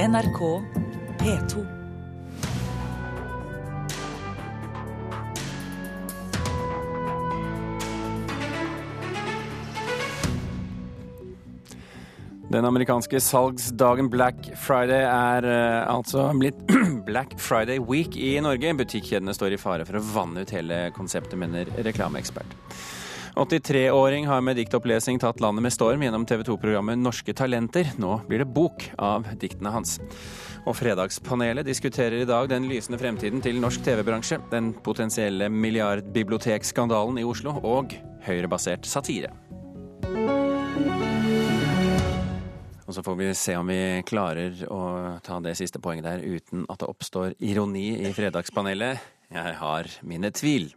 [0.00, 0.62] NRK
[1.18, 1.66] P2.
[12.48, 16.56] Den amerikanske salgsdagen Black Friday er eh, altså blitt
[17.08, 18.72] Black Friday Week i Norge.
[18.80, 22.56] Butikkjedene står i fare for å vanne ut hele konseptet, mener reklameekspert.
[23.34, 27.92] 83-åring har med diktopplesing tatt landet med storm gjennom TV 2-programmet Norske talenter.
[28.00, 29.98] Nå blir det bok av diktene hans.
[30.66, 37.26] Og Fredagspanelet diskuterer i dag den lysende fremtiden til norsk TV-bransje, den potensielle milliardbibliotekskandalen i
[37.26, 37.94] Oslo og
[38.26, 39.32] høyrebasert satire.
[42.90, 44.82] Og så får vi se om vi klarer å
[45.22, 48.98] ta det siste poenget der uten at det oppstår ironi i Fredagspanelet.
[49.30, 50.72] Jeg har mine tvil.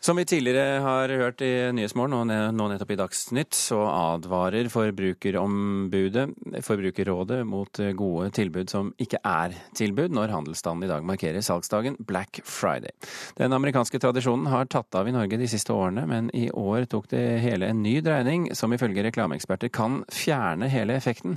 [0.00, 6.22] Som vi tidligere har hørt i Nyhetsmorgen og nå nettopp i Dagsnytt, så advarer Forbrukerombudet,
[6.64, 12.40] Forbrukerrådet, mot gode tilbud som ikke er tilbud, når handelsstanden i dag markerer salgsdagen Black
[12.48, 12.94] Friday.
[13.36, 17.10] Den amerikanske tradisjonen har tatt av i Norge de siste årene, men i år tok
[17.12, 21.36] det hele en ny dreining, som ifølge reklameeksperter kan fjerne hele effekten.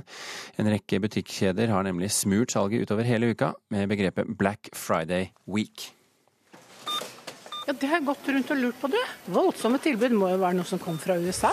[0.56, 5.90] En rekke butikkjeder har nemlig smurt salget utover hele uka med begrepet Black Friday Week.
[7.66, 8.98] Ja, Det har jeg gått rundt og lurt på, du.
[9.32, 11.52] Voldsomme tilbud må jo være noe som kom fra USA.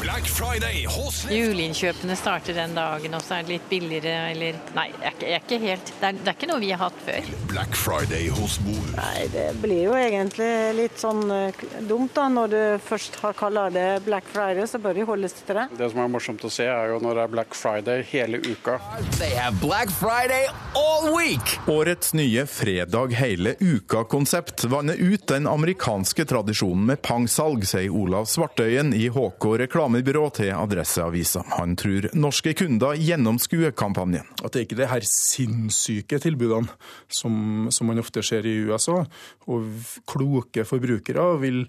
[0.00, 4.86] Black Friday hos Juleinnkjøpene starter den dagen, og så er det litt billigere, eller Nei,
[4.96, 7.26] jeg er er ikke helt det er, det er ikke noe vi har hatt før.
[7.50, 8.86] Black Friday hos Mor.
[8.96, 10.48] Nei, det blir jo egentlig
[10.78, 12.28] litt sånn eh, dumt da.
[12.32, 15.66] Når du først har kalla det Black Friday, så bør de holdes til det.
[15.76, 18.78] Det som er morsomt å se, er jo når det er Black Friday hele uka.
[19.18, 20.48] They have Black Friday
[20.78, 21.56] all week.
[21.68, 28.94] Årets nye fredag hele uka-konsept vanner ut den amerikanske tradisjonen med pangsalg, sier Olav Svartøyen
[28.96, 29.50] i HK
[29.90, 31.42] reklamebyrå til Adresseavisa.
[31.58, 34.26] Han tror norske kunder gjennomskuer kampanjen.
[34.44, 36.68] At det ikke er de her sinnssyke tilbudene
[37.08, 39.04] som, som man ofte ser i USA.
[39.48, 39.66] Og
[40.06, 41.66] kloke forbrukere vil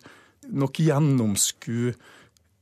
[0.47, 1.95] nok gjennomskue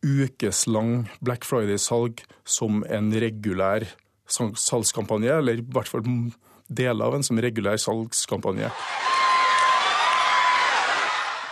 [0.04, 3.84] ukeslang Black Friday-salg som en regulær
[4.30, 6.06] salgskampanje, eller i hvert fall
[6.70, 8.70] deler av en som regulær salgskampanje.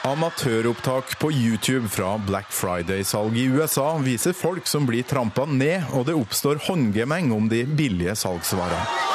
[0.08, 6.08] Amatøropptak på YouTube fra Black Friday-salg i USA viser folk som blir trampa ned, og
[6.08, 9.07] det oppstår håndgemeng om de billige salgsvarene.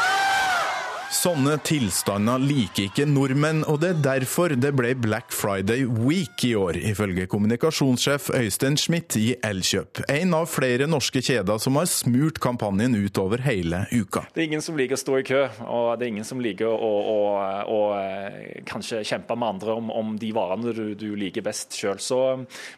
[1.13, 6.55] Sånne tilstander liker ikke nordmenn, og det er derfor det ble Black Friday Week i
[6.57, 10.01] år, ifølge kommunikasjonssjef Øystein Schmidt i Elkjøp.
[10.09, 14.23] En av flere norske kjeder som har smurt kampanjen utover hele uka.
[14.33, 16.73] Det er ingen som liker å stå i kø, og det er ingen som liker
[16.73, 21.45] å, å, å, å kanskje kjempe med andre om, om de varene du, du liker
[21.45, 22.01] best sjøl.
[22.01, 22.23] Så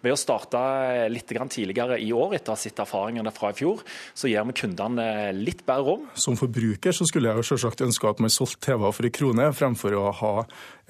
[0.02, 0.64] ved å starte
[1.06, 4.58] litt tidligere i år, etter å ha sett erfaringene fra i fjor, så gir vi
[4.64, 6.10] kundene litt bedre rom.
[6.18, 9.50] Som forbruker så skulle jeg jo selvsagt ønske at man solgte TV for en krone,
[9.56, 10.32] fremfor å ha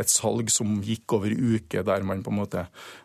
[0.01, 2.65] et salg som gikk over uke, der man på en måte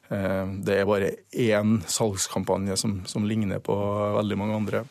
[0.09, 3.75] eh, Det er bare én salgskampanje som, som ligner på
[4.19, 4.83] veldig mange andre.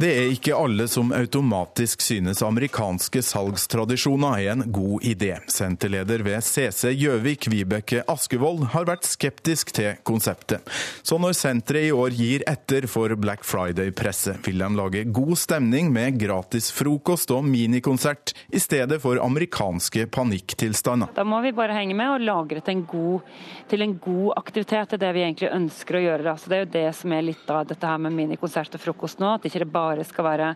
[0.00, 5.34] Det er ikke alle som automatisk synes amerikanske salgstradisjoner er en god idé.
[5.52, 10.64] Senterleder ved CC Gjøvik, Vibeke Askevold, har vært skeptisk til konseptet.
[11.04, 15.92] Så når senteret i år gir etter for Black Friday-presset, vil de lage god stemning
[15.92, 21.12] med gratis frokost og minikonsert, i stedet for amerikanske panikktilstander.
[21.12, 23.28] Da må vi bare henge med og lagre til en god,
[23.68, 24.88] til en god aktivitet.
[24.88, 26.36] Det er det vi egentlig ønsker å gjøre.
[26.40, 29.20] Så det er jo det som er litt av dette her med minikonsert og frokost
[29.20, 29.34] nå.
[29.36, 30.50] at ikke det bare bare skal være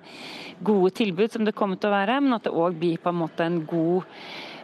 [0.65, 3.25] gode tilbud, som det kommer til å være, men at det òg blir på en
[3.27, 4.07] måte en god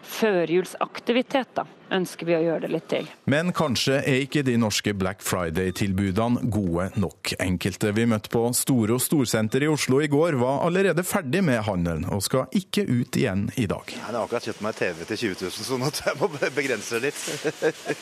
[0.03, 1.55] førjulsaktivitet.
[1.55, 3.09] da, ønsker vi å gjøre det litt til.
[3.31, 7.35] Men kanskje er ikke de norske Black Friday-tilbudene gode nok.
[7.43, 11.63] Enkelte vi møtte på Store og Storsenter i Oslo i går, var allerede ferdig med
[11.69, 13.93] handelen, og skal ikke ut igjen i dag.
[13.93, 17.01] Jeg har akkurat kjøpt meg TV til 20 000, så nå tror jeg må begrense
[17.01, 17.23] det litt.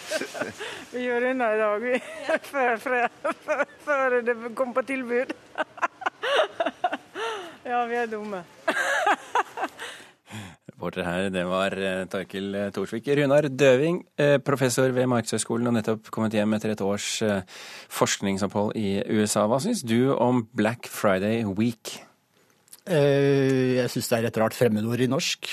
[0.94, 2.02] vi gjør unna i dag, vi.
[2.50, 3.08] Før, før,
[3.86, 5.34] før det kom på tilbud.
[7.70, 8.42] ja, vi er dumme.
[10.70, 11.74] Reporter her, det var
[12.10, 13.08] Torkil Thorsvik.
[13.18, 14.00] Runar Døving,
[14.46, 17.08] professor ved Markedshøgskolen og nettopp kommet hjem etter et års
[17.92, 19.44] forskningsopphold i USA.
[19.50, 21.98] Hva syns du om Black Friday Week?
[22.88, 25.52] Jeg syns det er et rart fremmedord i norsk.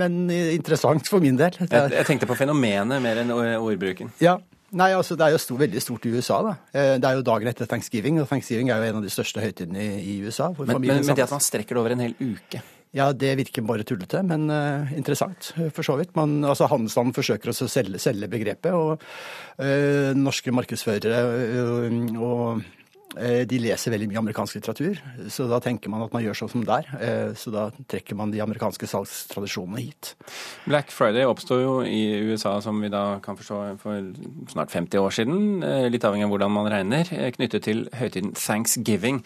[0.00, 1.60] Men interessant for min del.
[1.66, 4.14] Jeg, jeg tenkte på fenomenet mer enn ordbruken.
[4.24, 4.38] Ja,
[4.76, 6.40] Nei, altså Det er jo stor, veldig stort i USA.
[6.46, 6.56] da.
[7.00, 9.82] Det er jo dagen etter thanksgiving, og thanksgiving er jo en av de største høytidene
[9.82, 10.52] i, i USA.
[10.58, 12.62] Men, men, men det at man strekker det over en hel uke?
[12.94, 16.10] Ja, det virker bare tullete, men uh, interessant for så vidt.
[16.18, 18.98] Man, altså Handelsstanden forsøker også å selge, selge begrepet, og
[19.62, 21.20] uh, norske markedsførere
[21.54, 22.79] uh, og Eh,
[23.18, 24.98] De leser veldig mye amerikansk litteratur,
[25.28, 26.86] så da tenker man at man gjør sånn som der.
[27.00, 30.14] Eh, Så da trekker man de amerikanske salgstradisjonene hit.
[30.66, 34.12] Black Friday oppsto jo i USA, som vi da kan forstå, for
[34.52, 35.62] snart 50 år siden.
[35.64, 39.24] eh, Litt avhengig av hvordan man regner, eh, knyttet til høytiden thanksgiving.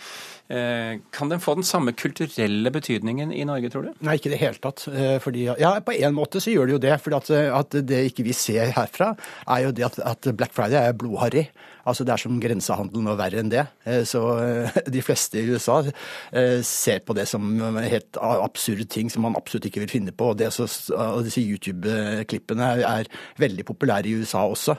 [0.50, 3.92] Eh, Kan den få den samme kulturelle betydningen i Norge, tror du?
[4.04, 4.82] Nei, ikke i det hele tatt.
[4.92, 6.98] Eh, Fordi, ja, på en måte så gjør det jo det.
[7.00, 9.14] For at, at det ikke vi ser herfra,
[9.48, 11.46] er jo det at, at Black Friday er blodharry.
[11.86, 13.64] Altså Det er som grensehandelen og verre enn det.
[13.88, 15.78] Eh, Så eh, de fleste i USA
[16.32, 17.48] eh, ser på det som
[17.80, 20.34] helt absurde ting som man absolutt ikke vil finne på.
[20.34, 23.04] Og, det så, og disse YouTube-klippene er, er
[23.40, 24.76] veldig populære i USA også.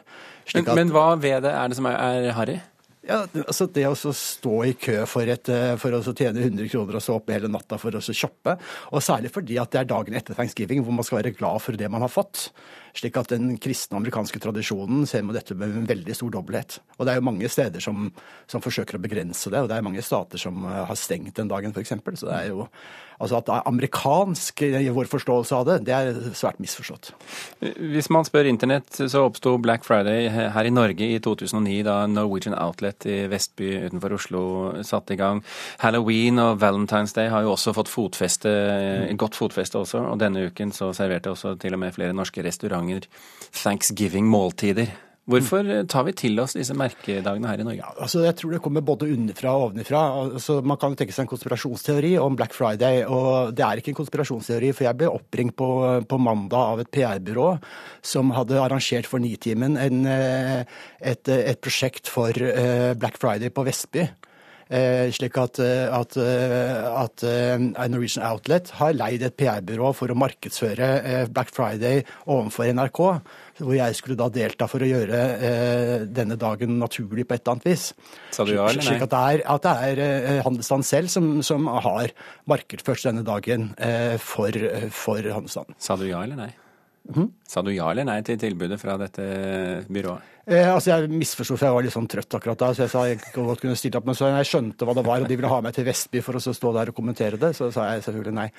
[0.54, 2.60] Men, at- men hva ved det er det som er, er harry?
[3.06, 6.98] Ja, altså Det å stå i kø for, et, eh, for å tjene 100 kroner
[6.98, 8.58] og stå opp hele natta for å så shoppe,
[8.92, 11.78] og særlig fordi at det er dagen etter thanksgiving hvor man skal være glad for
[11.78, 12.50] det man har fått.
[12.96, 16.80] Slik at den kristne amerikanske tradisjonen ser med dette med en veldig stor dobbelthet.
[16.98, 18.08] Og det er jo mange steder som,
[18.48, 21.52] som forsøker å begrense det, og det er mange stater som eh, har stengt den
[21.52, 21.98] dagen f.eks.
[22.16, 22.70] Så det er jo
[23.16, 27.14] Altså at det er amerikansk i vår forståelse av det, det er svært misforstått.
[27.64, 32.58] Hvis man spør internett, så oppsto Black Friday her i Norge i 2009, da Norwegian
[32.60, 34.44] Outlet i Vestby utenfor Oslo
[34.84, 35.40] satte i gang.
[35.80, 38.52] Halloween og Valentine's Day har jo også fått fotfeste,
[39.16, 42.85] godt fotfeste også, og denne uken så serverte også til og med flere norske restauranter
[43.56, 44.94] Thanksgiving-måltider.
[45.26, 47.88] Hvorfor tar vi til oss disse merkedagene her i Norge?
[47.98, 50.02] Altså, jeg tror det kommer både underfra og ovenifra.
[50.22, 53.98] Altså, man kan tenke seg en konspirasjonsteori om Black Friday, og det er ikke en
[54.04, 55.70] konspirasjonsteori, for jeg ble oppringt på,
[56.06, 57.48] på mandag av et PR-byrå
[58.06, 60.62] som hadde arrangert for Nitimen en, eh,
[61.02, 64.06] et, et prosjekt for eh, Black Friday på Vestby.
[64.66, 67.22] Eh, slik at, eh, at, eh, at
[67.92, 73.02] Norwegian Outlet har leid et PR-byrå for å markedsføre Black Friday overfor NRK.
[73.62, 77.70] Hvor jeg skulle da delta for å gjøre denne dagen naturlig på et eller annet
[77.70, 77.86] vis.
[78.36, 78.90] Sa du ja eller nei?
[78.90, 82.12] Slik at det er, at det er handelsstanden selv som, som har
[82.52, 83.72] markedsført denne dagen
[84.20, 84.60] for,
[84.92, 85.80] for handelsstanden.
[85.80, 86.52] Sa du ja eller nei?
[87.06, 87.28] Mhm.
[87.48, 89.22] Sa du ja eller nei til tilbudet fra dette
[89.88, 90.22] byrået?
[90.48, 92.72] Eh, altså Jeg misforsto, for jeg var litt sånn trøtt akkurat da.
[92.74, 95.22] Så jeg sa jeg godt kunne stilt opp, men så jeg skjønte hva det var,
[95.22, 97.54] og de ville ha meg til Vestby for å så stå der og kommentere det,
[97.58, 98.50] så sa jeg selvfølgelig nei.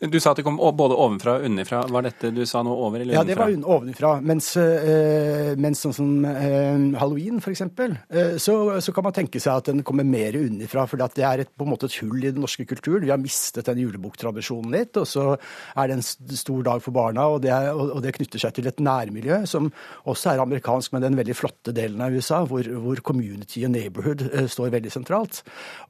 [0.00, 1.82] Du sa at det kom både ovenfra og underfra.
[1.92, 3.48] Var dette du sa noe over eller underfra?
[3.50, 4.12] Ja, det var ovenfra.
[4.24, 9.60] Mens, eh, mens sånn som eh, halloween, f.eks., øh, så, så kan man tenke seg
[9.60, 10.86] at den kommer mer underfra.
[10.88, 13.04] For det er et, på en måte et hull i den norske kulturen.
[13.04, 14.96] Vi har mistet den juleboktradisjonen litt.
[14.96, 18.40] Og så er det en stor dag for barna, og det, er, og, det knytter
[18.40, 19.68] seg til et nærmiljø som
[20.08, 24.24] også er amerikansk, men den veldig flotte delen av USA, hvor, hvor community og neighborhood
[24.30, 25.42] eh, står veldig sentralt.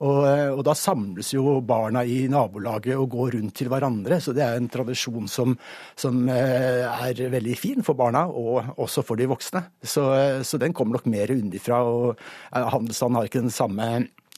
[0.03, 4.21] Og, eh, og da samles jo barna i nabolaget og går rundt til hverandre.
[4.23, 5.57] Så det er en tradisjon som,
[5.99, 9.65] som eh, er veldig fin for barna, og også for de voksne.
[9.83, 13.91] Så, eh, så den kommer nok mer unnifra, og eh, handelsstanden har ikke den samme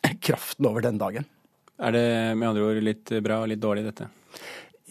[0.27, 1.29] kraften over den dagen.
[1.83, 2.09] Er det
[2.39, 4.11] med andre ord litt bra og litt dårlig, dette?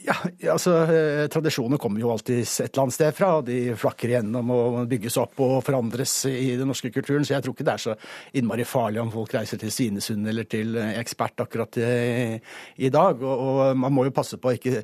[0.02, 0.16] Ja,
[0.54, 3.30] altså eh, Tradisjoner kommer jo alltid et eller annet sted fra.
[3.46, 7.26] De flakker igjennom og bygges opp og forandres i den norske kulturen.
[7.28, 7.96] Så jeg tror ikke det er så
[8.40, 12.40] innmari farlig om folk reiser til Svinesund eller til eh, ekspert akkurat i,
[12.82, 13.22] i dag.
[13.22, 14.82] Og, og man må jo passe på å ikke,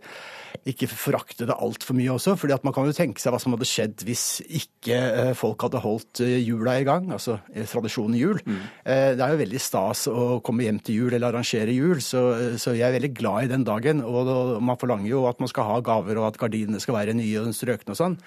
[0.67, 2.35] ikke forakte det altfor mye også.
[2.39, 5.63] fordi at man kan jo tenke seg hva som hadde skjedd hvis ikke eh, folk
[5.65, 7.09] hadde holdt eh, jula i gang.
[7.15, 8.41] Altså eh, tradisjonen jul.
[8.45, 8.61] Mm.
[8.87, 12.21] Det er jo veldig stas å komme hjem til jul eller arrangere jul, så,
[12.59, 14.03] så jeg er veldig glad i den dagen.
[14.05, 17.43] Og man forlanger jo at man skal ha gaver, og at gardinene skal være nye
[17.43, 18.17] og strøkne og sånn.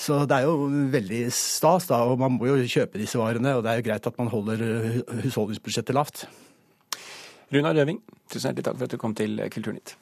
[0.00, 3.56] Så det er jo veldig stas, da, og man må jo kjøpe disse varene.
[3.58, 4.62] Og det er jo greit at man holder
[5.24, 6.24] husholdningsbudsjettet lavt.
[7.50, 7.98] Runar Røving,
[8.30, 9.96] tusen hjertelig takk for at du kom til Kulturnytt.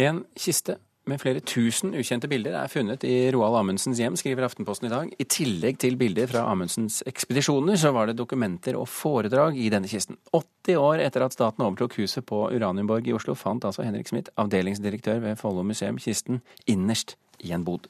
[0.00, 0.74] En kiste
[1.06, 5.10] med flere tusen ukjente bilder er funnet i Roald Amundsens hjem, skriver Aftenposten i dag.
[5.20, 9.90] I tillegg til bilder fra Amundsens ekspedisjoner, så var det dokumenter og foredrag i denne
[9.90, 10.16] kisten.
[10.32, 14.32] 80 år etter at staten overtok huset på Uranienborg i Oslo, fant altså Henrik Smith,
[14.40, 17.86] avdelingsdirektør ved Follo museum, kisten innerst i en bod.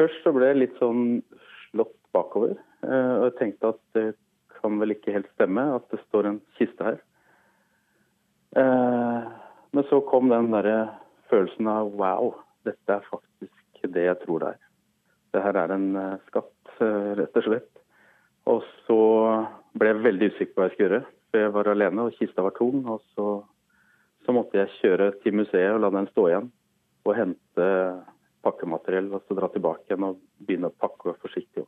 [0.00, 1.20] Først så ble jeg litt sånn
[1.68, 2.56] slått bakover.
[2.82, 4.08] eh, Og jeg tenkte at det
[4.62, 6.98] kan vel ikke helt stemme at det står en kiste her.
[8.56, 9.30] Eh,
[9.74, 10.90] Men så kom den derre
[11.32, 12.34] følelsen av wow,
[12.66, 14.60] dette er faktisk det jeg tror det er.
[15.32, 17.70] Det her er en eh, skatt, eh, rett og slett.
[18.52, 19.00] Og så
[19.78, 21.04] ble jeg veldig usikker på hva jeg skulle gjøre.
[21.32, 22.82] For jeg var alene, og kista var tom.
[22.92, 23.28] Og så,
[24.26, 26.50] så måtte jeg kjøre til museet og la den stå igjen.
[27.06, 27.68] Og hente
[28.42, 31.64] pakkemateriell og så dra tilbake igjen og begynne å pakke forsiktig.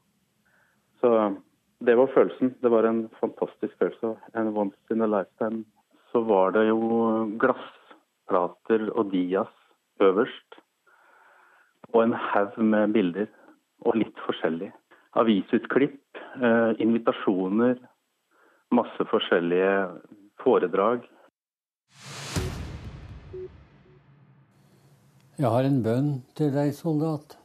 [1.00, 1.10] Så
[1.84, 2.54] det var følelsen.
[2.60, 4.14] Det var en fantastisk følelse.
[4.34, 5.64] En once in a lifetime.
[6.12, 6.78] Så var det jo
[8.28, 9.48] glassplater og Dias
[10.00, 10.60] øverst.
[11.92, 13.26] Og en haug med bilder,
[13.80, 14.72] og litt forskjellig.
[15.14, 16.00] Avisutklipp,
[16.42, 17.76] eh, invitasjoner,
[18.72, 20.00] masse forskjellige
[20.42, 21.04] foredrag.
[25.38, 27.36] Jeg har en bønn til deg, soldat.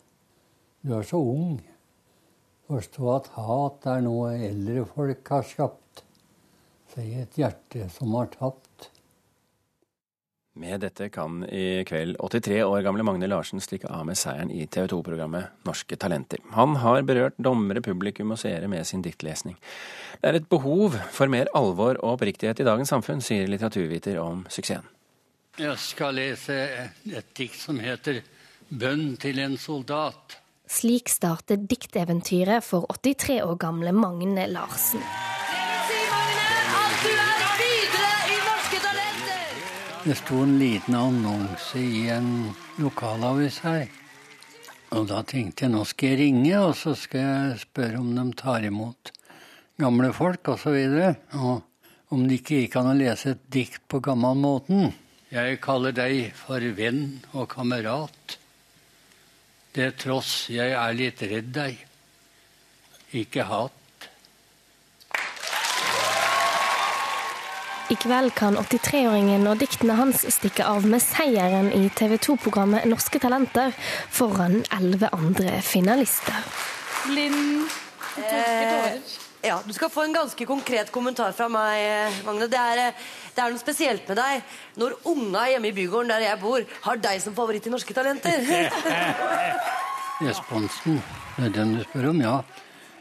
[0.84, 1.60] Du er så ung.
[2.68, 6.04] Forstå at hat er noe eldre folk har skapt.
[6.88, 8.69] Sier et hjerte som har tapt.
[10.60, 14.66] Med dette kan i kveld 83 år gamle Magne Larsen stikke av med seieren i
[14.68, 16.42] TV 2-programmet Norske talenter.
[16.52, 19.56] Han har berørt dommere, publikum og seere med sin diktlesning.
[20.20, 24.44] Det er et behov for mer alvor og oppriktighet i dagens samfunn, sier litteraturviter om
[24.52, 24.92] suksessen.
[25.60, 26.60] Jeg skal lese
[27.08, 28.20] et dikt som heter
[28.70, 30.36] 'Bønn til en soldat'.
[30.68, 35.00] Slik starter dikteventyret for 83 år gamle Magne Larsen.
[40.04, 43.90] Det sto en liten annonse i en lokalavis her.
[44.96, 48.24] Og da tenkte jeg nå skal jeg ringe, og så skal jeg spørre om de
[48.40, 49.12] tar imot
[49.80, 50.78] gamle folk osv.
[50.96, 54.94] Og, og om det ikke gikk an å lese et dikt på gammelmåten.
[55.30, 58.38] Jeg kaller deg for venn og kamerat.
[59.76, 61.84] Det tross jeg er litt redd deg.
[63.20, 63.79] Ikke hat.
[67.90, 73.18] I kveld kan 83-åringen og diktene hans stikke av med seieren i TV 2-programmet Norske
[73.22, 73.74] talenter
[74.14, 76.38] foran elleve andre finalister.
[77.08, 77.66] Blind
[78.22, 79.00] eh,
[79.42, 82.46] ja, du skal få en ganske konkret kommentar fra meg, Magne.
[82.52, 86.28] Det er, eh, det er noe spesielt med deg når unga hjemme i bygården der
[86.28, 88.46] jeg bor, har deg som favoritt i Norske talenter.
[90.28, 91.02] Responsen,
[91.40, 92.22] er den du spør om?
[92.22, 92.36] Ja.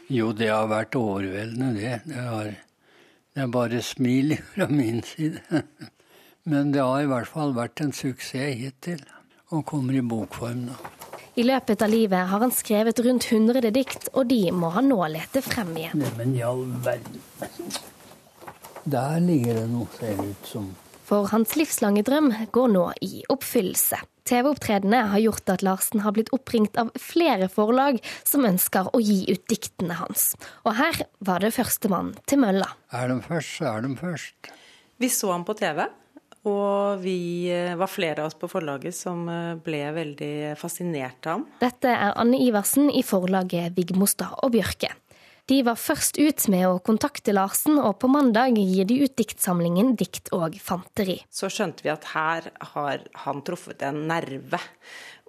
[0.09, 1.93] Jo, det har vært overveldende, det.
[2.09, 2.49] Det, har,
[3.39, 5.63] det er bare smil fra min side.
[6.43, 8.99] Men det har i hvert fall vært en suksess hittil,
[9.55, 10.79] og kommer i bokform nå.
[11.39, 14.97] I løpet av livet har han skrevet rundt 100 dikt, og de må han nå
[15.13, 16.01] lete frem igjen.
[16.01, 17.21] Neimen i all verden.
[18.83, 20.67] Der ligger det noe, ser det ut som.
[21.09, 23.97] For hans livslange drøm går nå i oppfyllelse.
[24.29, 29.23] TV-opptredenene har gjort at Larsen har blitt oppringt av flere forlag som ønsker å gi
[29.31, 30.35] ut diktene hans.
[30.69, 32.67] Og her var det førstemann til mølla.
[32.93, 34.51] Er de først, så er de først.
[35.01, 35.81] Vi så ham på TV,
[36.45, 37.17] og vi
[37.49, 41.49] eh, var flere av oss på forlaget som eh, ble veldig fascinert av ham.
[41.63, 44.93] Dette er Anne Iversen i forlaget Vigmostad og Bjørke.
[45.49, 49.95] De var først ut med å kontakte Larsen, og på mandag gir de ut diktsamlingen
[49.97, 51.15] Dikt og fanteri.
[51.33, 54.59] Så skjønte vi at her har han truffet en nerve.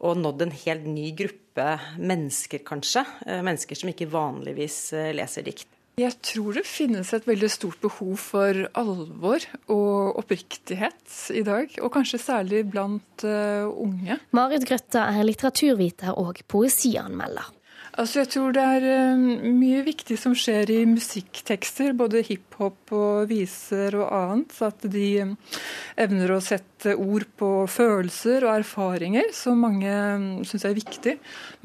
[0.04, 3.06] Og nådd en helt ny gruppe mennesker, kanskje.
[3.24, 5.68] Eh, Mennesker som ikke vanligvis eh, leser dikt.
[6.00, 11.72] Jeg tror det finnes et veldig stort behov for alvor og oppriktighet i dag.
[11.80, 14.16] Og kanskje særlig blant uh, unge.
[14.36, 17.50] Marit Grøtta er litteraturviter og poesianmelder.
[17.98, 19.22] Altså, jeg tror det er uh,
[19.56, 24.54] mye viktig som skjer i musikktekster, både hiphop og viser og annet.
[24.62, 25.34] At de um,
[26.00, 31.16] evner å sette ord på følelser og erfaringer, som mange um, syns er viktig.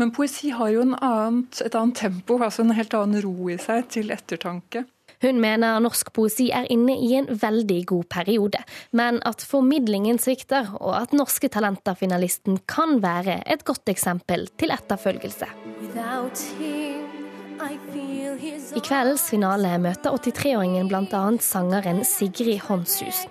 [0.02, 3.86] Men poesi har jo annet, et annet tempo, altså en helt annen ro i seg
[3.94, 4.88] til ettertanke.
[5.26, 8.60] Hun mener norsk poesi er inne i en veldig god periode,
[8.94, 15.50] men at formidlingen svikter, og at Norske Talenter-finalisten kan være et godt eksempel til etterfølgelse.
[18.76, 21.26] I kveldens finale møter 83-åringen bl.a.
[21.42, 23.26] sangeren Sigrid Håndshus.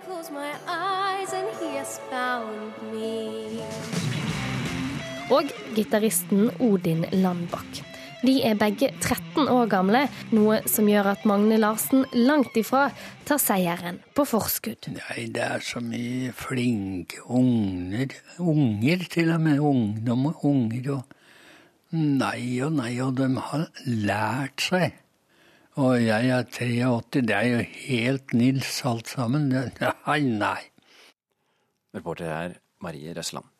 [5.31, 7.94] Og gitaristen Odin Landbakk.
[8.25, 12.87] De er begge 13 år gamle, noe som gjør at Magne Larsen langt ifra
[13.28, 14.88] tar seieren på forskudd.
[14.95, 18.14] Nei, det er så mye flinke unger.
[18.40, 19.61] Unger, til og med.
[19.61, 20.88] Ungdom og unger.
[20.97, 21.12] og
[21.95, 24.97] Nei og nei, og de har lært seg.
[25.76, 29.50] Og jeg er 83, det er jo helt Nils alt sammen.
[30.07, 30.62] Nei, nei.
[31.95, 33.50] Reporter her Marie Røsland.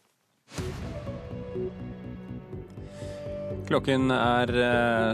[3.65, 4.51] Klokken er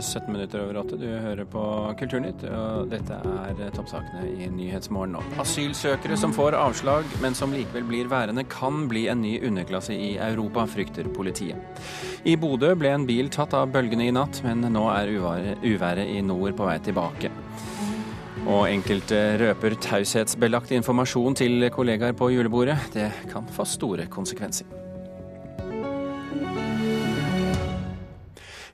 [0.02, 0.96] 17 minutter over åtte.
[0.98, 1.62] Du hører på
[2.00, 5.22] Kulturnytt, og dette er toppsakene i Nyhetsmorgen nå.
[5.42, 10.16] Asylsøkere som får avslag, men som likevel blir værende, kan bli en ny underklasse i
[10.18, 11.62] Europa, frykter politiet.
[12.26, 16.18] I Bodø ble en bil tatt av bølgene i natt, men nå er uværet i
[16.26, 17.30] nord på vei tilbake.
[18.50, 22.80] Og enkelte røper taushetsbelagt informasjon til kollegaer på julebordet.
[22.98, 24.89] Det kan få store konsekvenser.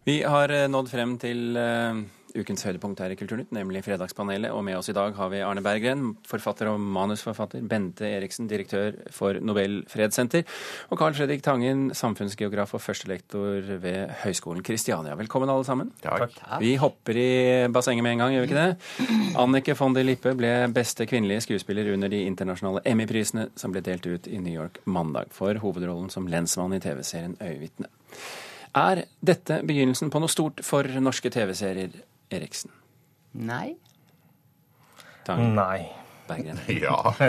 [0.07, 1.57] Vi har nådd frem til
[2.37, 4.53] ukens høydepunkt her i Kulturnytt, nemlig Fredagspanelet.
[4.55, 8.95] Og med oss i dag har vi Arne Berggren, forfatter og manusforfatter, Bente Eriksen, direktør
[9.11, 10.45] for Nobel fredssenter,
[10.93, 15.19] og Carl Fredrik Tangen, samfunnsgeograf og førstelektor ved Høgskolen Kristiania.
[15.19, 15.91] Velkommen, alle sammen.
[16.05, 16.39] Takk.
[16.63, 17.29] Vi hopper i
[17.75, 19.37] bassenget med en gang, gjør vi ikke det?
[19.43, 24.07] Annike von der Lippe ble beste kvinnelige skuespiller under de internasjonale Emmy-prisene som ble delt
[24.07, 27.91] ut i New York mandag for hovedrollen som lensmann i TV-serien Øyevitne.
[28.77, 31.95] Er dette begynnelsen på noe stort for norske TV-serier,
[32.29, 32.75] Eriksen?
[33.33, 33.79] Nei.
[35.25, 35.57] Tangen?
[35.57, 35.87] Nei.
[36.27, 36.59] Berggren?
[36.83, 37.15] Ja.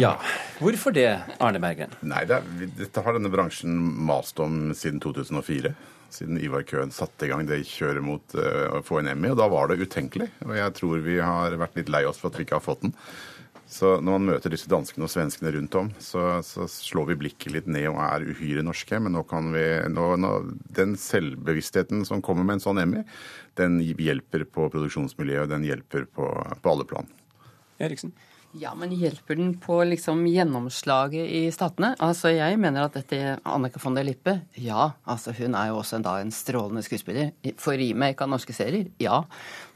[0.00, 0.20] ja.
[0.58, 1.92] Hvorfor det, Arne Berggren?
[2.00, 2.44] Nei, det er,
[2.78, 3.74] Dette har denne bransjen
[4.08, 5.74] mast om siden 2004.
[6.14, 9.28] Siden Ivar Køhn satte i gang det kjøret mot uh, å få en Emmy.
[9.34, 10.28] Og da var det utenkelig.
[10.46, 12.84] Og jeg tror vi har vært litt lei oss for at vi ikke har fått
[12.86, 12.94] den.
[13.70, 17.54] Så når man møter disse danskene og svenskene rundt om, så, så slår vi blikket
[17.54, 19.00] litt ned og er uhyre norske.
[19.00, 20.32] Men nå kan vi nå, nå,
[20.76, 23.02] Den selvbevisstheten som kommer med en sånn Emmy,
[23.58, 26.28] den hjelper på produksjonsmiljøet, den hjelper på,
[26.60, 27.08] på alle plan.
[27.82, 28.12] Eriksen?
[28.54, 31.94] Ja, men hjelper den på liksom gjennomslaget i statene?
[31.98, 35.98] Altså, Jeg mener at dette Annike von der Lippe Ja, altså hun er jo også
[35.98, 37.32] en, da en strålende skuespiller.
[37.58, 38.92] For remake av norske serier?
[39.02, 39.24] Ja.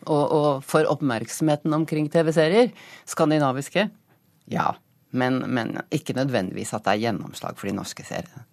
[0.06, 2.70] Og, og for oppmerksomheten omkring TV-serier?
[3.04, 3.88] Skandinaviske?
[4.46, 4.70] Ja.
[5.10, 8.44] Men, men ikke nødvendigvis at det er gjennomslag for de norske seriene.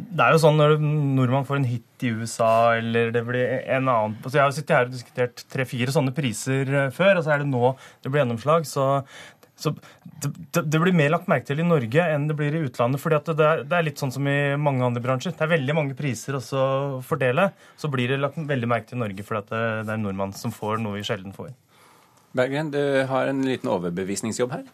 [0.00, 3.88] Det er jo sånn når nordmann får en hit i USA, eller det blir en
[3.90, 7.34] annen altså Jeg har sittet her og diskutert tre-fire sånne priser eh, før, og så
[7.34, 8.68] er det nå det blir gjennomslag.
[8.68, 8.86] Så,
[9.60, 13.02] så det, det, blir mer lagt merke til i Norge enn det blir i utlandet.
[13.02, 15.36] fordi det er, det er, litt sånn som i mange andre bransjer.
[15.36, 16.44] Det er veldig mange priser å
[17.06, 17.50] fordele.
[17.80, 20.36] Så blir det lagt veldig merke til i Norge fordi det, det er en nordmann
[20.36, 21.52] som får noe vi sjelden får.
[22.36, 22.80] Berggren, du
[23.10, 24.66] har en liten overbevisningsjobb her?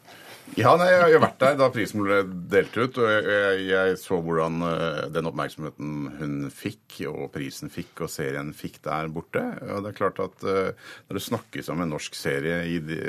[0.54, 2.20] Ja, nei, jeg har vært der da prisen ble
[2.52, 3.00] delt ut.
[3.02, 8.52] Og jeg, jeg, så hvordan eh, den oppmerksomheten hun fikk, og prisen fikk, og serien
[8.56, 9.42] fikk der borte.
[9.66, 10.70] Og det er klart at uh,
[11.08, 13.00] når det snakkes om en norsk serie i de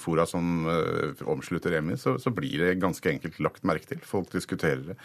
[0.00, 4.00] fora som uh, omslutter Emmy, så, så, blir det ganske enkelt lagt merke til.
[4.06, 4.98] Folk diskuterer det.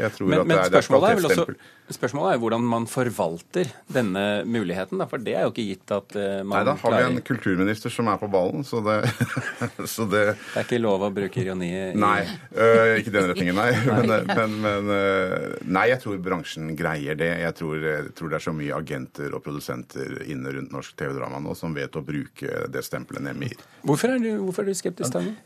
[0.00, 1.60] men, men spørsmålet, er vel også,
[1.94, 5.92] spørsmålet er jo hvordan man forvalter denne muligheten, da, for det er jo ikke gitt
[5.94, 8.80] at uh, man klarer Nei, da har vi en kulturminister som er på ballen, så
[8.84, 8.96] det,
[9.94, 12.22] så det Det er ikke lov å bruke ironi i Nei,
[12.54, 13.70] øh, ikke den retningen, nei.
[13.90, 17.30] Men, men, men øh, Nei, jeg tror bransjen greier det.
[17.42, 21.42] Jeg tror, jeg tror, det er så mye agenter og produsenter inne rundt norsk TV-drama
[21.44, 23.66] nå som vet å bruke det stempelet NMI gir.
[23.86, 25.36] Hvorfor er du, hvorfor er du skeptisk, Tangen?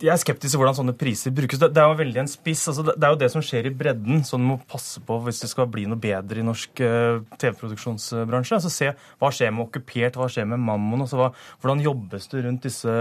[0.00, 1.60] Jeg er skeptisk til hvordan sånne priser brukes.
[1.60, 2.62] Det, er jo veldig en spiss.
[2.70, 5.42] Altså det, er jo det som skjer i bredden, som du må passe på hvis
[5.44, 8.56] det skal bli noe bedre i norsk uh, TV-produksjonsbransje.
[8.56, 11.04] Altså se hva skjer med Okkupert, hva skjer med Mammon?
[11.04, 12.96] Altså hva, hvordan jobbes det rundt disse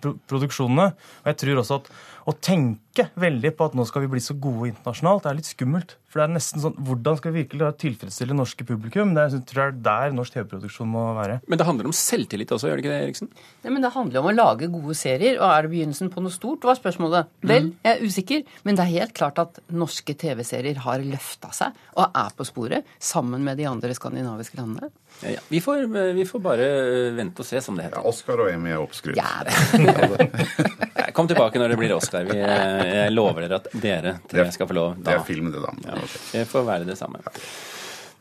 [0.00, 0.90] pro produksjonene?
[1.24, 1.92] Og jeg tror også at
[2.30, 2.83] å tenke
[3.18, 5.94] veldig på at nå skal vi bli så gode internasjonalt, det er litt skummelt.
[6.14, 9.16] For det er nesten sånn, Hvordan skal vi virkelig tilfredsstille norske publikum?
[9.16, 11.40] Det er, tror jeg, der norsk TV-produksjon må være.
[11.50, 13.30] Men det handler om selvtillit også, gjør det ikke det, Eriksen?
[13.64, 15.40] Nei, men Det handler om å lage gode serier.
[15.40, 17.32] Og er det begynnelsen på noe stort, var spørsmålet.
[17.42, 17.74] Vel, mm.
[17.82, 22.06] jeg er usikker, men det er helt klart at norske TV-serier har løfta seg og
[22.06, 24.92] er på sporet, sammen med de andre skandinaviske landene.
[25.22, 25.40] Ja.
[25.48, 26.66] Vi, får, vi, får, bare
[27.16, 28.00] vente og se, som det heter.
[28.02, 29.16] Ja, Oscar og Emmy er oppskrytt.
[29.16, 29.44] Ja,
[31.16, 32.26] Kom tilbake når det blir Oscar.
[32.28, 35.12] Vi, jeg lover dere at dere tre skal få lov da.
[35.12, 35.94] Det er film, det, da.
[36.32, 37.22] Det får være det samme.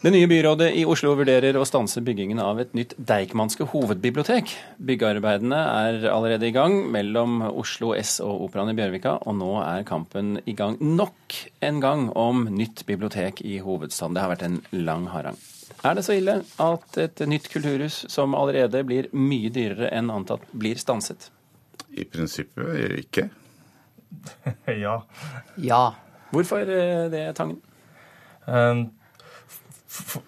[0.03, 4.51] Det nye byrådet i Oslo vurderer å stanse byggingen av et nytt Deichmanske hovedbibliotek.
[4.83, 9.87] Byggearbeidene er allerede i gang mellom Oslo S og Operaen i Bjørvika, og nå er
[9.87, 14.17] kampen i gang nok en gang om nytt bibliotek i hovedstaden.
[14.17, 15.39] Det har vært en lang harang.
[15.83, 20.45] Er det så ille at et nytt kulturhus som allerede blir mye dyrere enn antatt,
[20.55, 21.27] blir stanset?
[21.91, 23.27] I prinsippet ikke.
[24.85, 24.95] ja.
[25.59, 25.83] Ja.
[26.33, 27.61] Hvorfor eh, det, Tangen?
[28.45, 28.91] Um,
[29.87, 30.23] for,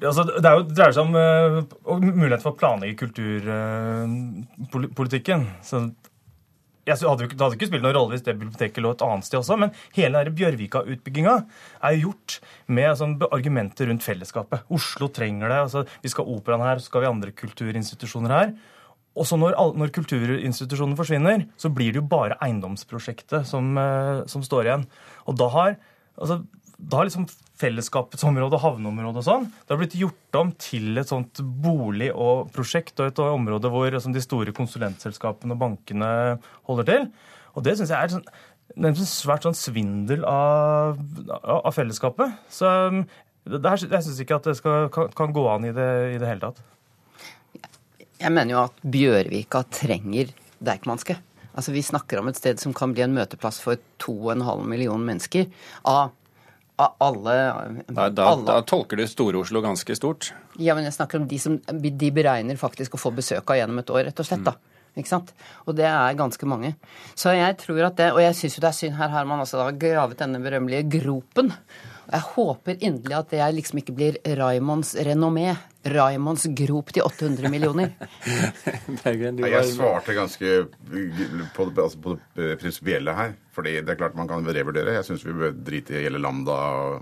[0.00, 1.62] altså, det, jo, det, dreier seg om uh,
[2.06, 5.40] mulighet for å planlegge kulturpolitikken.
[5.60, 5.66] Uh,
[6.86, 9.40] jeg hadde, det hadde ikke spilt noen rolle hvis det biblioteket lå et annet sted
[9.40, 11.34] også, men hele Bjørvika-utbygginga
[11.88, 12.38] er gjort
[12.78, 14.68] med sånn, argumenter rundt fellesskapet.
[14.72, 15.58] Oslo trenger det.
[15.66, 18.54] Altså, vi skal ha operaen her, så skal vi andre kulturinstitusjoner her.
[19.16, 24.44] Og så når, når kulturinstitusjonene forsvinner, så blir det jo bare eiendomsprosjektet som, uh, som
[24.44, 24.86] står igjen.
[25.26, 25.78] Og da har,
[26.20, 26.42] altså,
[26.76, 27.24] da har liksom
[27.56, 32.50] fellesskapets område, havneområdet og sånn, det har blitt gjort om til et sånt bolig- og
[32.52, 36.10] prosjekt og et område hvor de store konsulentselskapene og bankene
[36.68, 37.08] holder til.
[37.56, 38.26] Og det syns jeg er sånn,
[38.76, 41.00] en svært sånn svindel av,
[41.40, 42.34] av fellesskapet.
[42.52, 42.68] Så
[43.46, 46.20] det, her, jeg syns ikke at det skal, kan, kan, gå an i det, i
[46.20, 46.60] det hele tatt.
[48.16, 50.28] Jeg mener jo at Bjørvika trenger
[50.64, 51.16] Deichmanske.
[51.56, 55.48] Altså, vi snakker om et sted som kan bli en møteplass for 2,5 millioner mennesker.
[55.88, 56.12] Av
[56.76, 57.34] alle,
[57.88, 60.32] Da, da, alle da tolker du Stor-Oslo ganske stort.
[60.60, 63.80] Ja, men jeg snakker om de som de beregner faktisk å få besøk av gjennom
[63.80, 64.44] et år, rett og slett.
[64.44, 64.56] da.
[64.96, 65.32] Ikke sant?
[65.68, 66.74] Og det er ganske mange.
[67.14, 69.40] Så jeg tror at det, Og jeg syns jo det er synd, her har man
[69.44, 71.52] altså da gravet denne berømmelige gropen.
[72.12, 75.56] Jeg håper inderlig at det liksom ikke blir Raimonds renommé.
[75.86, 77.92] Raimonds grop til 800 millioner.
[79.04, 80.54] Var- Jeg svarte ganske
[81.54, 83.34] på det, altså på det prinsipielle her.
[83.56, 84.92] Fordi det er klart man kan revurdere.
[84.98, 86.56] Jeg syns vi bør drite i hele lambda.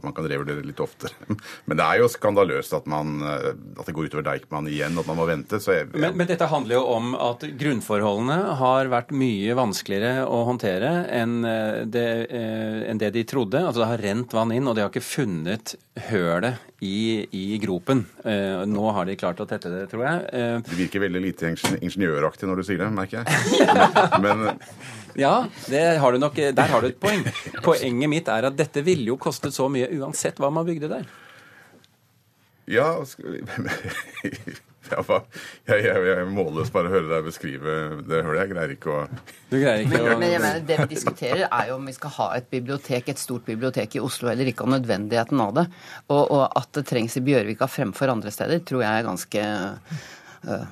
[0.04, 1.16] Man kan revurdere litt oftere.
[1.66, 3.48] Men det er jo skandaløst at, man, eh,
[3.80, 5.58] at det går utover Deichman igjen, at man må vente.
[5.64, 10.44] Så jeg, Men, men dette handler jo om at grunnforholdene har vært mye vanskeligere å
[10.46, 13.58] håndtere enn eh, det, eh, enn det de trodde.
[13.64, 15.72] Altså Det har rent vann inn, og de har ikke funnet
[16.06, 18.04] hølet i, i gropen.
[18.22, 20.24] Eh, Nå har de klart å tette det, tror jeg.
[20.30, 21.50] Eh, Du virker veldig lite
[21.82, 23.26] ingeniøraktig når du sier det, merker jeg.
[24.24, 24.46] Men
[25.18, 25.34] Ja,
[25.70, 27.26] det har du nok, der har du et poeng.
[27.66, 31.04] Poenget mitt er at dette ville jo kostet så mye uansett hva man bygde der.
[32.70, 32.88] ja,
[34.84, 35.04] Jeg,
[35.68, 38.98] jeg, jeg er målløs bare å høre deg beskrive det hører Jeg greier ikke å
[39.48, 42.14] Du greier ikke å Men jeg mener, det vi diskuterer, er jo om vi skal
[42.18, 45.66] ha et bibliotek, et stort bibliotek i Oslo eller ikke, og nødvendigheten av det.
[46.10, 50.66] Og, og at det trengs i Bjørvika fremfor andre steder, tror jeg er ganske øh,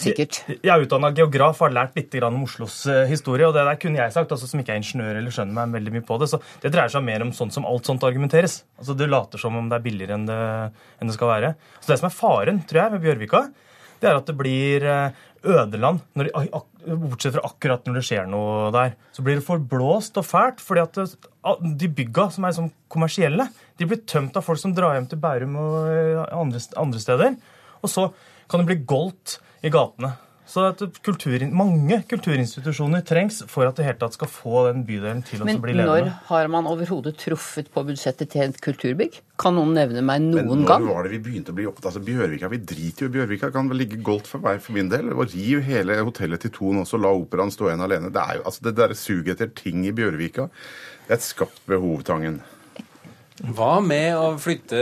[0.00, 0.40] sikkert.
[0.54, 3.46] Jeg er utdanna geograf og har lært litt om Oslos eh, historie.
[3.48, 5.94] og Det der kunne jeg sagt, altså som ikke er ingeniør eller skjønner meg veldig
[5.96, 6.30] mye på det.
[6.32, 8.62] så Det dreier seg mer om sånn som alt sånt argumenteres.
[8.78, 10.40] Altså Du later som om det er billigere enn det,
[11.00, 11.54] enn det skal være.
[11.80, 13.46] Så Det som er faren, tror jeg, med Bjørvika,
[14.00, 16.02] det er at det blir eh, ødeland.
[16.16, 16.30] Når
[16.84, 18.94] bortsett fra akkurat når det skjer noe der.
[19.16, 20.60] Så blir det for blåst og fælt.
[20.60, 21.08] fordi at det,
[21.80, 25.20] de bygga som er sånn kommersielle, de blir tømt av folk som drar hjem til
[25.22, 27.36] Bærum og eh, andre, andre steder.
[27.82, 28.08] Og så
[28.48, 30.14] kan det bli goldt i gatene.
[30.44, 35.22] Så at kultur, mange kulturinstitusjoner trengs for at det hele tatt skal få den bydelen
[35.24, 39.16] til å Men når har man overhodet truffet på budsjettet til et kulturbygg?
[39.40, 40.86] Kan noen nevne meg noen Men når gang?
[40.90, 43.50] var det vi begynte å bli opptatt altså Bjørvika, Vi driter jo i Bjørvika.
[43.56, 45.14] Kan vel ligge goldt for meg for min del.
[45.16, 48.12] Og riv hele hotellet til to nå, så la operaen stå igjen alene.
[48.12, 50.50] Det er jo, altså det der suget etter ting i Bjørvika,
[51.08, 52.42] det er et skapt behov, Tangen.
[53.42, 54.78] Hva med å flytte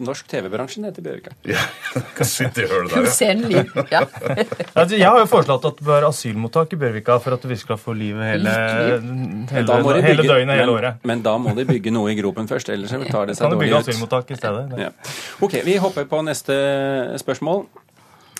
[0.00, 1.34] norsk TV-bransje ned til Bjørvika?
[1.44, 1.60] Ja,
[2.16, 4.00] kan sitte i hølet der, ser en liv, ja.
[4.78, 7.66] Altså, Jeg har jo foreslått at det bør asylmottak i Bjørvika for at du virkelig
[7.66, 8.56] skal få livet hele,
[9.04, 9.76] Men hele, da
[10.08, 11.04] hele døgnet, hele men, året.
[11.12, 13.44] Men da må de bygge noe i gropen først, ellers tar det seg dårlig ut.
[13.44, 14.82] Kan du bygge asylmottak i stedet?
[14.86, 14.90] Ja.
[15.44, 16.56] Ok, Vi hopper på neste
[17.20, 17.66] spørsmål.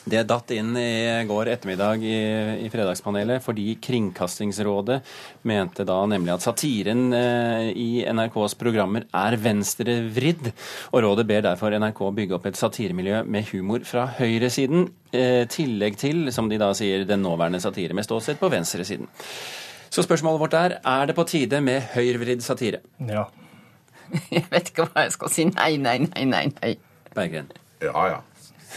[0.02, 2.16] Det datt inn i går ettermiddag i,
[2.66, 4.96] i Fredagspanelet fordi Kringkastingsrådet
[5.46, 10.50] mente da nemlig at satiren eh, i NRKs programmer er venstrevridd,
[10.90, 16.00] og rådet ber derfor NRK bygge opp et satiremiljø med humor fra høyresiden, eh, tillegg
[16.02, 19.06] til, som de da sier, den nåværende satire med ståsted på venstresiden.
[19.92, 22.82] Så spørsmålet vårt er er det på tide med høyrevridd satire.
[23.06, 23.28] Ja.
[24.34, 25.46] Jeg vet ikke hva jeg skal si.
[25.54, 26.46] Nei, nei, nei, nei.
[26.58, 26.74] nei.
[27.14, 27.52] Berggren.
[27.80, 28.20] Ja, ja.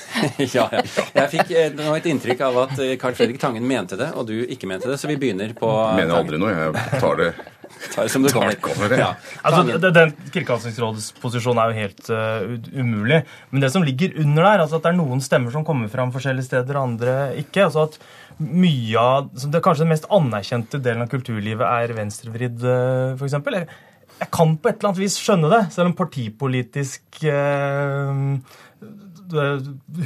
[0.55, 0.83] ja, ja.
[1.15, 4.27] Jeg fikk eh, nå et inntrykk av at eh, Carl Fredrik Tangen mente det, og
[4.29, 6.53] du ikke mente det, så vi begynner på Mener aldri noe.
[6.55, 7.33] Jeg tar det
[7.93, 8.53] Tar det som det tar kommer.
[8.53, 8.93] det kommer.
[8.97, 9.07] Ja.
[9.45, 13.23] Altså, Den Kringkastingsrådets posisjon er jo helt uh, umulig.
[13.51, 16.13] Men det som ligger under der, altså at det er noen stemmer som kommer fram
[16.15, 17.65] forskjellige steder, og andre ikke.
[17.67, 17.99] altså at
[18.39, 23.37] mye av, så det Kanskje den mest anerkjente delen av kulturlivet er venstrevridd, uh, f.eks.
[23.57, 23.67] Jeg,
[24.15, 28.21] jeg kan på et eller annet vis skjønne det, selv om partipolitisk eh,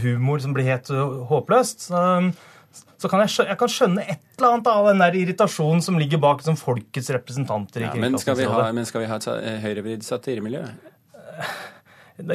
[0.03, 1.88] humor som blir helt eh, håpløst.
[1.89, 2.03] Så,
[3.01, 5.97] så kan jeg, skjø- jeg kan skjønne et eller annet av den der irritasjonen som
[5.99, 9.17] ligger bak som folkets representanter i Ja, men, skal vi ha, men skal vi ha
[9.19, 10.65] et eh, høyrevridd satiremiljø?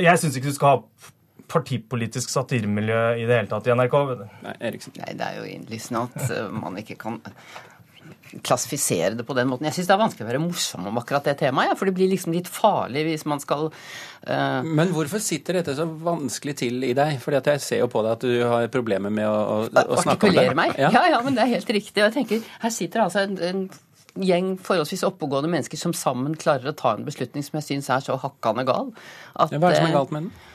[0.00, 1.12] Jeg syns ikke du skal ha
[1.54, 3.94] partipolitisk satiremiljø i det hele tatt i NRK.
[4.46, 4.94] Nei, Eriksen.
[5.02, 7.20] Nei, det er jo innlysende at eh, man ikke kan
[8.44, 9.68] klassifisere det på den måten.
[9.68, 11.94] Jeg syns det er vanskelig å være morsom om akkurat det temaet, ja, for det
[11.96, 14.60] blir liksom litt farlig hvis man skal uh...
[14.64, 17.18] Men hvorfor sitter dette så vanskelig til i deg?
[17.22, 19.68] Fordi at jeg ser jo på deg at du har problemer med å, å, å
[19.70, 20.14] snakke om det.
[20.16, 20.78] artikulere meg.
[20.80, 20.90] Ja.
[21.14, 21.98] ja, men det er helt riktig.
[22.00, 23.66] Og jeg tenker, her sitter altså en, en
[24.22, 28.04] gjeng forholdsvis oppegående mennesker som sammen klarer å ta en beslutning som jeg syns er
[28.06, 28.92] så hakkande gal.
[29.34, 30.50] At, Hva er det som er eh, galt med den?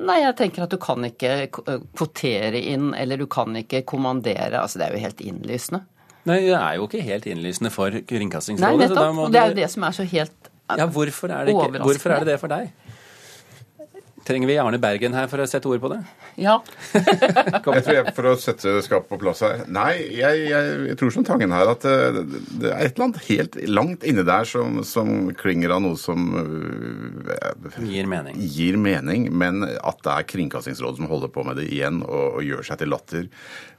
[0.00, 4.60] Nei, jeg tenker at du kan ikke eh, kvotere inn, eller du kan ikke kommandere.
[4.60, 5.84] Altså, det er jo helt innlysende.
[6.28, 8.88] Nei, det er jo ikke helt innlysende for Nei, Kringkastingsrådet.
[8.90, 9.14] så da nettopp.
[9.16, 11.82] må Og det er jo det som er så helt Ja, hvorfor er, det ikke,
[11.82, 12.68] hvorfor er det det for deg?
[14.30, 15.98] Trenger vi Arne Bergen her for å sette ord på det?
[16.38, 16.56] Ja.
[16.94, 21.10] Jeg tror jeg, For å sette skapet på plass her Nei, jeg, jeg, jeg tror
[21.14, 24.46] som Tangen her at eh, det, det er et eller annet helt langt inni der
[24.48, 28.38] som, som klinger av noe som uh, Gir mening.
[28.54, 32.46] Gir mening, men at det er Kringkastingsrådet som holder på med det igjen og, og
[32.46, 33.26] gjør seg til latter.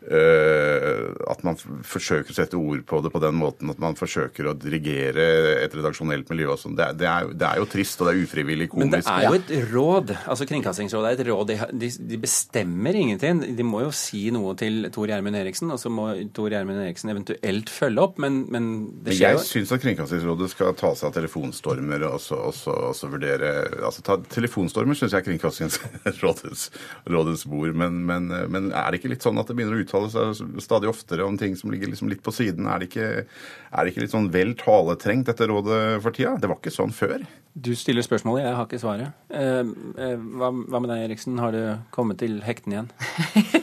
[0.01, 3.97] Uh, at man f- forsøker å sette ord på det på den måten at man
[3.99, 5.25] forsøker å dirigere
[5.61, 6.75] et redaksjonelt miljø og sånn.
[6.79, 8.91] Det, er- det, det er jo trist, og det er ufrivillig komisk.
[8.91, 10.15] Men det er jo et råd.
[10.25, 11.53] altså Kringkastingsrådet er et råd.
[11.71, 13.41] De, de, bestemmer ingenting.
[13.57, 17.13] De må jo si noe til Tor Gjermund Eriksen, og så må Tor Gjermund Eriksen
[17.13, 18.69] eventuelt følge opp, men, men
[19.01, 22.55] det Men jo jeg syns at Kringkastingsrådet skal ta seg av telefonstormer og så, og
[22.57, 23.51] så, og så vurdere
[23.81, 26.67] altså ta, Telefonstormer syns jeg er Kringkastingsrådets
[27.11, 30.11] rådets bord, men, men, men er det ikke litt sånn at det begynner å uttale
[30.13, 32.69] seg stadig oftere om ting som ligger liksom litt på siden?
[32.69, 36.37] Er det ikke, er det ikke litt sånn vel taletrengt, dette rådet for tida?
[36.41, 37.21] Det var ikke sånn før.
[37.53, 39.15] Du stiller spørsmålet, jeg har ikke svaret.
[39.29, 39.71] Eh,
[40.05, 41.39] eh, hva, hva med deg, Eriksen?
[41.41, 41.61] Har du
[41.95, 42.93] kommet til hekten igjen?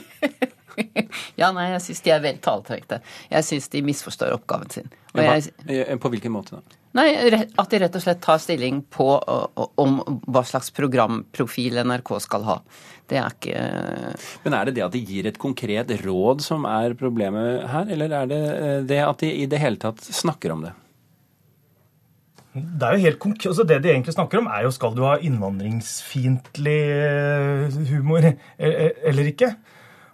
[1.39, 2.99] Ja, nei, jeg syns de er vel taletrengte.
[3.31, 4.89] Jeg syns de misforstår oppgaven sin.
[5.15, 6.79] Jeg, eh, på hvilken måte da?
[6.99, 7.07] nei,
[7.59, 9.07] At de rett og slett tar stilling på
[9.79, 12.57] om hva slags programprofil NRK skal ha.
[13.09, 13.63] Det er ikke
[14.43, 18.17] Men er det det at de gir et konkret råd som er problemet her, eller
[18.21, 20.75] er det eh, det at de i det hele tatt snakker om det?
[22.79, 25.03] Det er jo helt konk altså Det de egentlig snakker om, er jo skal du
[25.07, 29.53] ha innvandringsfiendtlig eh, humor eh, eh, eller ikke.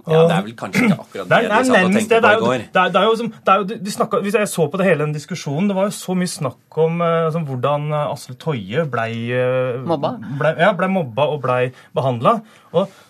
[0.05, 2.31] Ja, det er vel kanskje ikke akkurat Det det de det satt og tenkte på
[2.31, 2.65] i går.
[2.73, 4.77] det er, det er jo som, det er jo, de snakket, hvis jeg så på
[4.77, 8.85] det hele den diskusjonen, det var jo så mye snakk om altså, hvordan Asle Toje
[8.85, 9.15] blei
[9.85, 10.11] Mobba?
[10.37, 12.35] Ble, ja, ble mobba og blei behandla.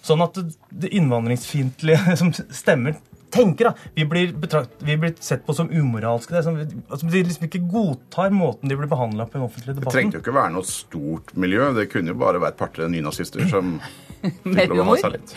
[0.08, 2.96] Sånn at det, det innvandringsfiendtlige som stemmer
[3.36, 6.34] tenker da, vi blir, betrakt, vi blir sett på som umoralske.
[6.36, 9.48] Det er som, altså, de liksom ikke godtar måten de blir behandla på i den
[9.50, 9.92] offentlige debatten.
[9.92, 11.72] Det trengte jo ikke være noe stort miljø.
[11.78, 13.78] Det kunne jo bare vært et par-tre nynazister som
[14.24, 14.98] ha humor?
[15.02, 15.36] seg litt.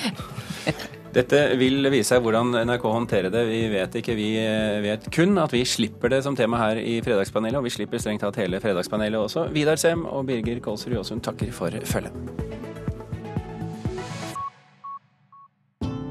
[1.19, 3.45] Dette vil vise seg hvordan NRK håndterer det.
[3.49, 4.17] Vi vet ikke.
[4.19, 4.29] Vi
[4.85, 8.23] vet kun at vi slipper det som tema her i Fredagspanelet, og vi slipper strengt
[8.27, 9.49] tatt hele Fredagspanelet også.
[9.55, 12.78] Vidar Sem og Birger Kolsrud Jåsund takker for følget.